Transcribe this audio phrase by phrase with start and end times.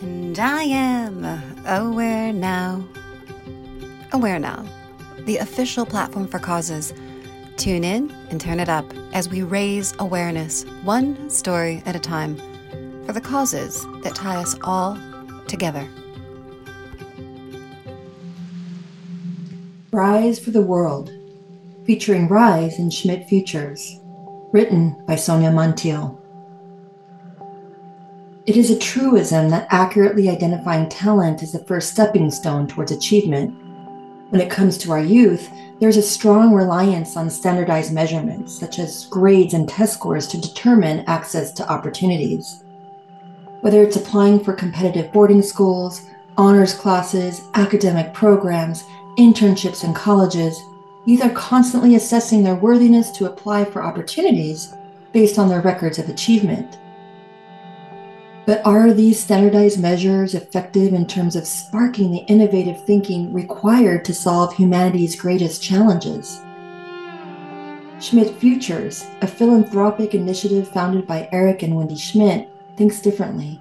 [0.00, 1.24] And I am
[1.66, 2.86] Aware Now.
[4.12, 4.64] Aware Now,
[5.24, 6.94] the official platform for causes.
[7.56, 12.36] Tune in and turn it up as we raise awareness, one story at a time,
[13.04, 14.96] for the causes that tie us all
[15.48, 15.88] together.
[19.90, 21.10] Rise for the World,
[21.86, 23.98] featuring Rise and Schmidt Futures,
[24.52, 26.20] written by Sonia Montiel.
[28.48, 33.54] It is a truism that accurately identifying talent is the first stepping stone towards achievement.
[34.30, 35.50] When it comes to our youth,
[35.80, 41.04] there's a strong reliance on standardized measurements, such as grades and test scores, to determine
[41.06, 42.64] access to opportunities.
[43.60, 48.82] Whether it's applying for competitive boarding schools, honors classes, academic programs,
[49.18, 50.58] internships and colleges,
[51.04, 54.72] youth are constantly assessing their worthiness to apply for opportunities
[55.12, 56.78] based on their records of achievement.
[58.48, 64.14] But are these standardized measures effective in terms of sparking the innovative thinking required to
[64.14, 66.40] solve humanity's greatest challenges?
[68.00, 73.60] Schmidt Futures, a philanthropic initiative founded by Eric and Wendy Schmidt, thinks differently.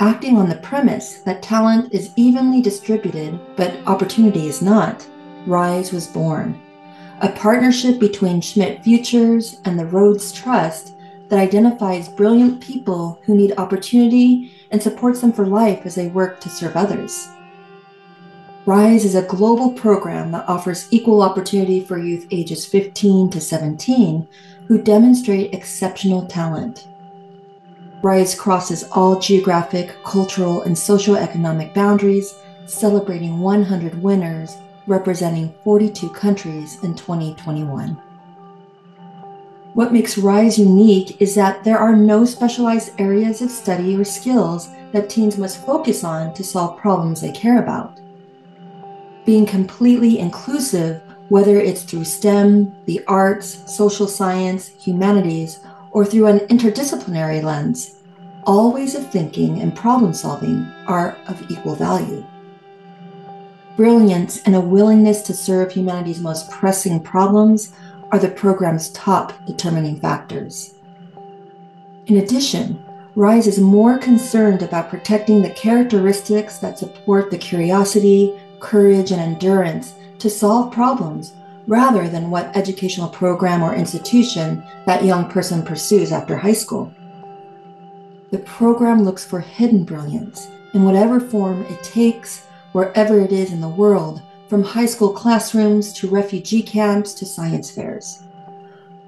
[0.00, 5.06] Acting on the premise that talent is evenly distributed, but opportunity is not,
[5.46, 6.58] Rise was born.
[7.20, 10.93] A partnership between Schmidt Futures and the Rhodes Trust
[11.28, 16.40] that identifies brilliant people who need opportunity and supports them for life as they work
[16.40, 17.28] to serve others.
[18.66, 24.26] RISE is a global program that offers equal opportunity for youth ages 15 to 17
[24.68, 26.88] who demonstrate exceptional talent.
[28.02, 32.34] RISE crosses all geographic, cultural, and socioeconomic boundaries,
[32.66, 38.00] celebrating 100 winners representing 42 countries in 2021.
[39.74, 44.70] What makes RISE unique is that there are no specialized areas of study or skills
[44.92, 47.98] that teens must focus on to solve problems they care about.
[49.26, 55.58] Being completely inclusive, whether it's through STEM, the arts, social science, humanities,
[55.90, 57.96] or through an interdisciplinary lens,
[58.44, 62.24] all ways of thinking and problem solving are of equal value.
[63.76, 67.72] Brilliance and a willingness to serve humanity's most pressing problems
[68.14, 70.74] are the program's top determining factors.
[72.06, 72.80] In addition,
[73.16, 79.94] RISE is more concerned about protecting the characteristics that support the curiosity, courage, and endurance
[80.20, 81.32] to solve problems
[81.66, 86.94] rather than what educational program or institution that young person pursues after high school.
[88.30, 93.60] The program looks for hidden brilliance in whatever form it takes, wherever it is in
[93.60, 98.22] the world, from high school classrooms to refugee camps to science fairs.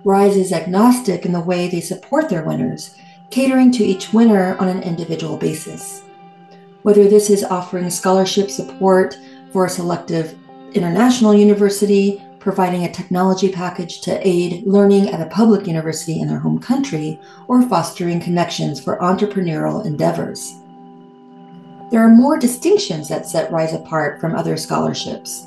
[0.05, 2.97] RISE is agnostic in the way they support their winners,
[3.31, 6.03] catering to each winner on an individual basis.
[6.83, 9.19] Whether this is offering scholarship support
[9.53, 10.39] for a selective
[10.75, 16.39] international university, providing a technology package to aid learning at a public university in their
[16.39, 17.19] home country,
[17.49, 20.55] or fostering connections for entrepreneurial endeavors.
[21.91, 25.47] There are more distinctions that set RISE apart from other scholarships.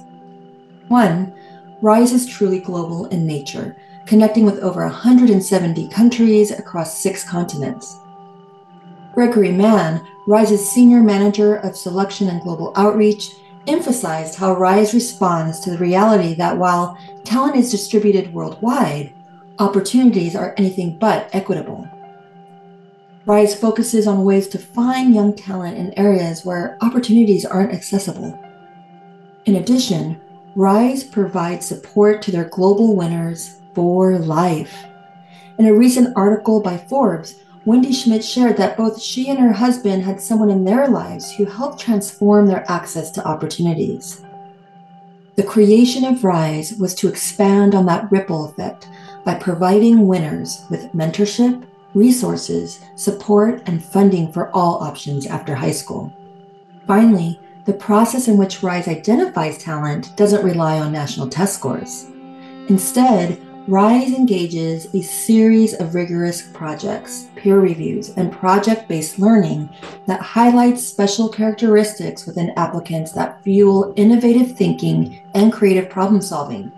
[0.88, 1.34] One,
[1.82, 7.98] RISE is truly global in nature, connecting with over 170 countries across six continents.
[9.14, 13.36] Gregory Mann, RISE's senior manager of selection and global outreach,
[13.68, 19.14] emphasized how RISE responds to the reality that while talent is distributed worldwide,
[19.60, 21.88] opportunities are anything but equitable.
[23.29, 28.34] RISE focuses on ways to find young talent in areas where opportunities aren't accessible.
[29.45, 30.19] In addition,
[30.56, 34.84] RISE provides support to their global winners for life.
[35.59, 37.35] In a recent article by Forbes,
[37.66, 41.46] Wendy Schmidt shared that both she and her husband had someone in their lives who
[41.46, 44.25] helped transform their access to opportunities.
[45.35, 48.90] The creation of RISE was to expand on that ripple effect
[49.23, 51.63] by providing winners with mentorship,
[51.94, 56.14] resources, support, and funding for all options after high school.
[56.88, 62.08] Finally, the process in which RISE identifies talent doesn't rely on national test scores.
[62.68, 69.70] Instead, RISE engages a series of rigorous projects, peer reviews, and project based learning
[70.08, 76.72] that highlights special characteristics within applicants that fuel innovative thinking and creative problem solving.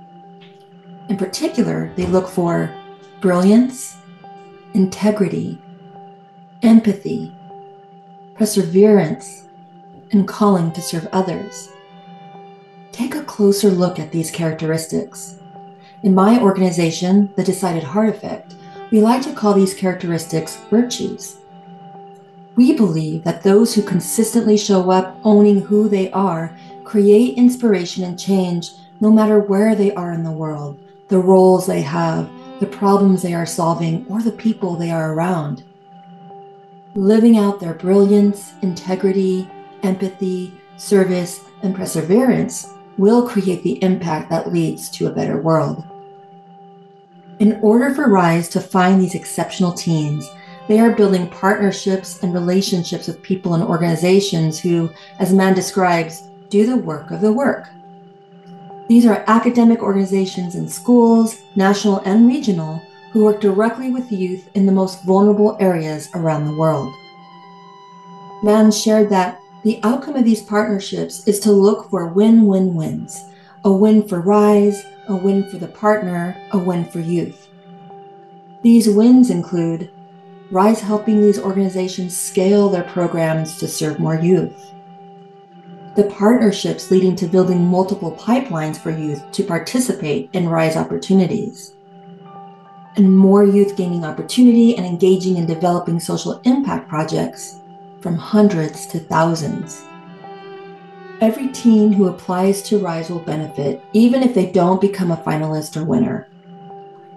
[1.07, 2.75] In particular, they look for
[3.21, 3.95] brilliance,
[4.73, 5.61] integrity,
[6.61, 7.33] empathy,
[8.35, 9.47] perseverance,
[10.11, 11.69] and calling to serve others.
[12.91, 15.37] Take a closer look at these characteristics.
[16.03, 18.55] In my organization, the Decided Heart Effect,
[18.91, 21.37] we like to call these characteristics virtues.
[22.55, 28.19] We believe that those who consistently show up owning who they are create inspiration and
[28.19, 32.29] change no matter where they are in the world, the roles they have,
[32.61, 35.63] the problems they are solving, or the people they are around.
[36.93, 39.49] Living out their brilliance, integrity,
[39.81, 42.69] empathy, service, and perseverance
[42.99, 45.83] will create the impact that leads to a better world.
[47.39, 50.29] In order for RISE to find these exceptional teams,
[50.67, 56.67] they are building partnerships and relationships with people and organizations who, as Mann describes, do
[56.67, 57.69] the work of the work.
[58.91, 62.81] These are academic organizations in schools, national and regional,
[63.13, 66.93] who work directly with youth in the most vulnerable areas around the world.
[68.43, 73.23] Mann shared that the outcome of these partnerships is to look for win win wins
[73.63, 77.47] a win for RISE, a win for the partner, a win for youth.
[78.61, 79.89] These wins include
[80.51, 84.70] RISE helping these organizations scale their programs to serve more youth,
[85.95, 91.73] the partnerships leading to building multiple pipelines for youth to participate in RISE opportunities,
[92.95, 97.57] and more youth gaining opportunity and engaging in developing social impact projects
[97.99, 99.83] from hundreds to thousands.
[101.19, 105.77] Every teen who applies to RISE will benefit, even if they don't become a finalist
[105.77, 106.27] or winner.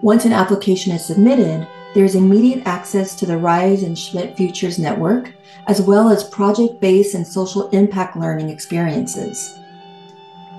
[0.01, 4.77] Once an application is submitted, there is immediate access to the RISE and Schmidt Futures
[4.77, 5.33] Network,
[5.67, 9.57] as well as project based and social impact learning experiences.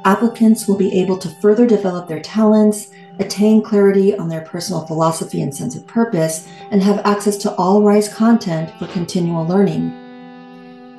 [0.06, 2.88] Applicants will be able to further develop their talents,
[3.18, 7.82] attain clarity on their personal philosophy and sense of purpose, and have access to all
[7.82, 9.92] RISE content for continual learning.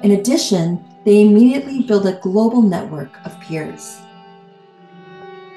[0.03, 4.01] In addition, they immediately build a global network of peers.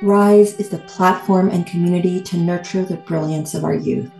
[0.00, 4.10] RISE is the platform and community to nurture the brilliance of our youth.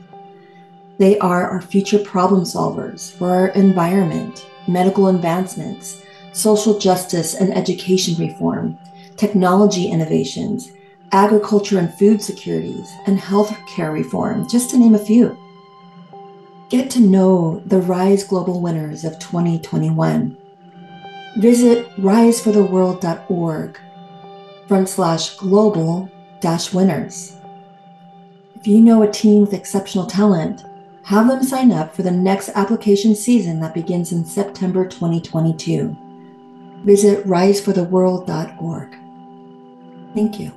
[1.01, 6.03] They are our future problem solvers for our environment, medical advancements,
[6.33, 8.79] social justice and education reform,
[9.17, 10.73] technology innovations,
[11.11, 15.39] agriculture and food securities, and healthcare reform, just to name a few.
[16.69, 20.37] Get to know the RISE Global winners of 2021.
[21.39, 23.81] Visit risefortheworld.org
[24.69, 26.11] front slash global
[26.41, 27.39] dash winners.
[28.57, 30.63] If you know a team with exceptional talent,
[31.11, 35.97] have them sign up for the next application season that begins in September 2022.
[36.85, 38.97] Visit risefortheworld.org.
[40.15, 40.53] Thank you.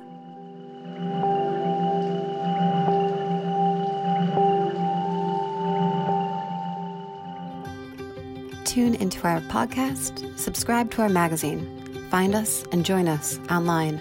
[8.64, 13.98] Tune into our podcast, subscribe to our magazine, find us and join us online.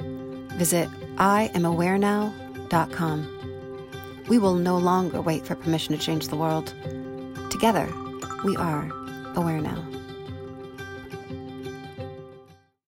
[0.60, 3.43] Visit IamAwareNow.com.
[4.28, 6.74] We will no longer wait for permission to change the world.
[7.50, 7.92] Together,
[8.46, 8.90] we are
[9.36, 9.86] aware now.